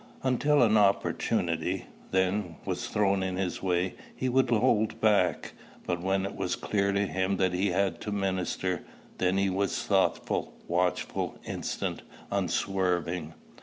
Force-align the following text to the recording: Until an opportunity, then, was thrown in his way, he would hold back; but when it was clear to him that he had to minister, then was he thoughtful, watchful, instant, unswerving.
Until 0.23 0.63
an 0.63 0.77
opportunity, 0.77 1.85
then, 2.09 2.55
was 2.65 2.87
thrown 2.87 3.21
in 3.21 3.35
his 3.37 3.61
way, 3.61 3.93
he 4.15 4.29
would 4.29 4.49
hold 4.49 4.99
back; 4.99 5.53
but 5.85 6.01
when 6.01 6.25
it 6.25 6.35
was 6.35 6.55
clear 6.55 6.91
to 6.91 7.05
him 7.05 7.37
that 7.37 7.53
he 7.53 7.67
had 7.69 8.01
to 8.01 8.11
minister, 8.11 8.83
then 9.19 9.35
was 9.53 9.79
he 9.83 9.87
thoughtful, 9.87 10.55
watchful, 10.67 11.37
instant, 11.45 12.01
unswerving. 12.31 13.35